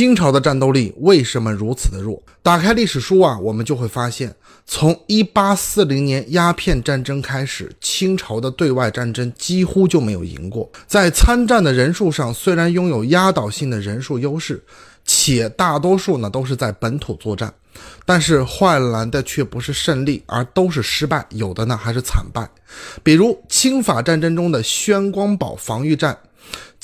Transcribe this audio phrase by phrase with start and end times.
[0.00, 2.22] 清朝的战斗力为什么如此的弱？
[2.42, 4.34] 打开历史书啊，我们就会发现，
[4.64, 10.66] 从一八四零年鸦片战争开始，清朝的对外战争几乎就没有赢过。
[10.86, 14.64] 在参战的人数上，虽然拥有压倒性的人数优势，
[15.04, 17.52] 且大多数呢都是在本土作战，
[18.06, 22.48] 但是换来的却不是胜利，而都是失败，有的呢还是惨败。
[23.02, 26.18] 比如清法战争中的宣光堡防御战。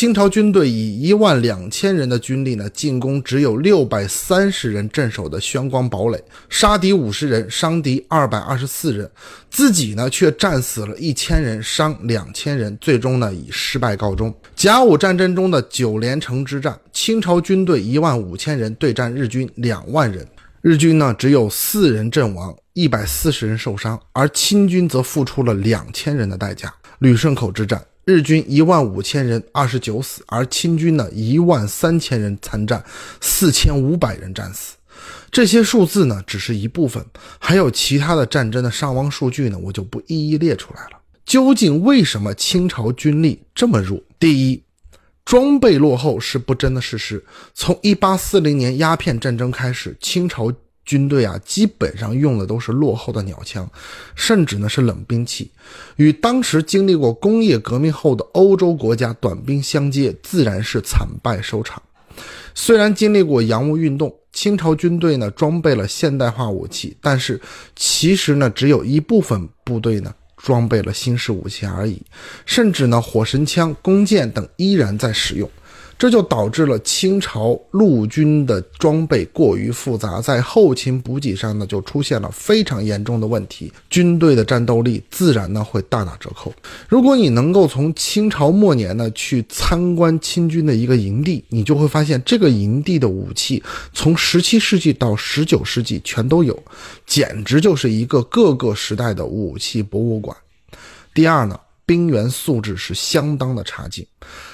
[0.00, 6.18] 清朝军队以一万两千人的军力呢，进攻只有六百三十人镇守的宣光堡垒，
[6.48, 9.10] 杀敌五十人，伤敌二百二十四人，
[9.50, 14.34] 自己呢却战死了一千人，伤两千人，最终呢以失败告终。
[14.56, 20.26] 甲午战争中的九连城之战，清朝军队一万五千人对战日军两万人，
[20.62, 26.72] 日军呢只有四人阵亡，一百四十人受伤，而清军则付出了两千人的代价。
[27.00, 27.82] 旅顺口之战。
[28.04, 32.84] 日军一万五千人，二十九死；而清军呢，一万三千人参战，
[33.20, 34.76] 四千五百人战死。
[35.30, 37.04] 这些数字呢，只是一部分，
[37.38, 40.98] 还有其他的战争的伤亡数据呢，我就不一一列出来了。
[41.24, 44.02] 究竟为什么清朝军力这么弱？
[44.18, 44.62] 第一，
[45.24, 47.24] 装备落后是不争的事实。
[47.54, 50.52] 从一八四零年鸦片战争开始，清朝。
[50.90, 53.70] 军队啊，基本上用的都是落后的鸟枪，
[54.16, 55.48] 甚至呢是冷兵器，
[55.94, 61.80] 与当时经历过工业革命后的欧洲国家短兵相接，自然是惨败收场。
[62.56, 67.40] 虽然经历过洋务运动，清朝军队呢装备了现代化武器，但是
[67.76, 72.02] 其实呢只有一部分部队呢装备了新式武器而已，
[72.44, 75.48] 甚至呢火神枪、弓箭等依然在使用。
[76.00, 86.50] 这就导致了清朝陆军的装备过于复杂，在后勤补给上呢就出现了非常严重的问题，军队的战斗力自然呢会大打折扣。
[86.88, 93.62] 如果你能够从清朝末年呢去参观清军的一个营地，你就会发现这个营地的武器
[93.92, 96.58] 从十七世纪到十九世纪全都有，
[97.06, 100.34] 简直就是一个各个时代的武器博物馆。
[101.12, 101.60] 第二呢。
[101.90, 104.06] 兵员素质是相当的差劲，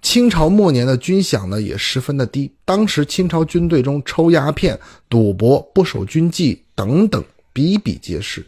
[0.00, 2.50] 清朝末年的军饷呢也十分的低。
[2.64, 4.80] 当时清朝军队中抽鸦片、
[5.10, 7.22] 赌博、不守军纪等等
[7.52, 8.42] 比比皆是，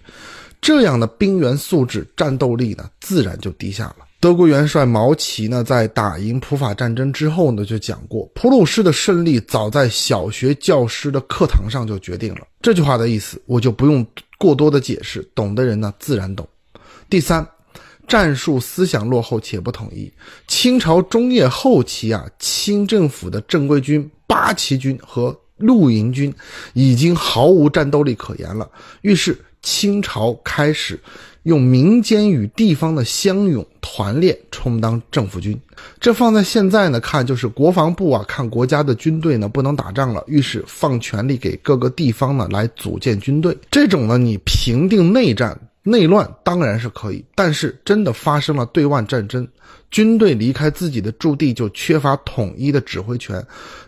[0.63, 3.97] 这样的兵员素质、战斗力呢自然就低下了。
[4.19, 12.47] 德国元帅毛奇呢在打赢普法战争之后呢就讲过，普鲁士的胜利早在小学教师的课堂上就决定了。
[12.63, 14.07] 这句话的意思我就不用
[14.39, 16.49] 过多的解释，懂的人呢自然懂。
[17.11, 17.47] 第三。
[18.11, 20.13] 战术思想落后且不统一。
[20.49, 26.35] 清朝中叶后期啊，清政府的正规军八旗军和陆营军
[26.73, 28.69] 已经毫无战斗力可言了。
[29.03, 30.99] 于是清朝开始
[31.45, 35.57] 用民间与地方的乡勇团练充当政府军。
[36.01, 43.57] 这放在现在呢看，就是国防部啊看国家的军队呢不能打仗了，于是放权力给各个地方呢来组建军队。
[43.71, 45.57] 这种呢，你平定内战。
[45.91, 49.47] 内乱当然是可以，但是真的发生了对外战争，
[49.91, 53.45] 军队离开自己的驻地就缺乏统一的指挥权，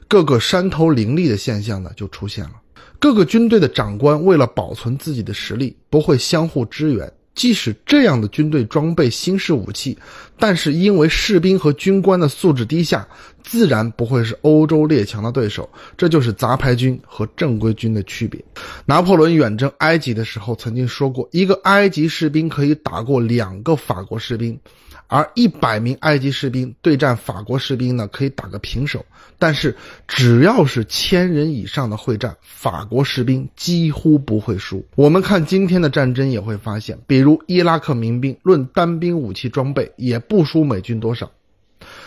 [0.09, 2.53] 各个山头林立的现象呢就出现了。
[2.99, 7.11] 各个军队的长官为了保存自己的实力，不会相互支援。
[7.35, 9.97] 即使这样的军队装备新式武器，
[10.39, 13.09] 但是因为士兵和军官的素质低下，
[13.53, 15.69] 自然不会是欧洲列强的对手。
[15.95, 18.43] 这就是杂牌军和正规军的区别。
[18.87, 24.59] 拿破仑远征埃及的时候曾经说过，一个埃及士兵可以打过两个法国士兵。
[25.07, 29.05] 而一百名埃及士兵对战法国士兵呢，可以打个平手。
[29.39, 29.77] 但是
[30.09, 34.83] 只要是千人以上的会战，法国士兵几乎不会输。
[34.95, 41.31] 我们看今天的战争也会发现，比如伊拉克民兵，论单兵武器装备也不输美军多少。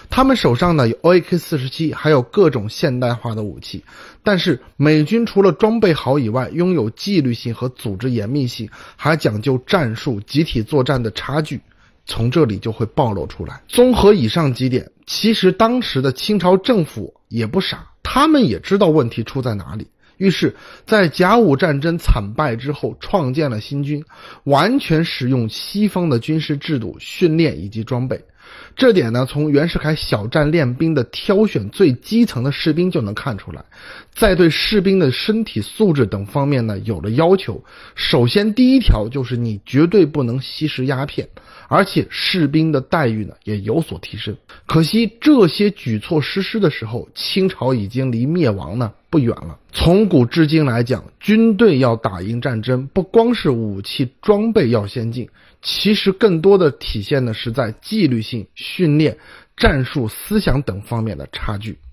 [0.09, 3.83] 他们手上呢有 AK-47，还有各种现代化的武器。
[4.23, 11.59] 但是美军除了装备好以外，拥有纪律性和组织严密性，还讲究战术、集体作战的差距。
[12.07, 13.59] 从这里就会暴露出来。
[13.67, 19.87] 综合以上几点，其实当时的清朝政府也不傻，他们也知道问题出在哪里。
[20.17, 20.55] 于是，
[20.85, 24.05] 在甲午战争惨败之后，创建了新军，
[24.43, 28.23] 完全使用西方的军事制度、训练以及装备。
[28.75, 33.63] 这点呢，从袁世凯小站练兵的挑选最基层的士兵就能看出来。
[34.13, 37.63] 在对士兵的身体素质等方面呢，有了要求。
[37.95, 41.29] 首先，第一条就是你绝对不能吸食鸦片，
[41.67, 44.35] 而且士兵的待遇呢也有所提升。
[44.65, 49.59] 可惜这些举措实施的时候，清朝已经离灭亡呢不远了。
[49.71, 55.29] 从古至今来讲，军队要打赢战争，不光是武器装备要先进。
[55.61, 59.17] 其实更多的体现的是在纪律性、训练、
[59.57, 61.77] 战术、思想等方面的差距。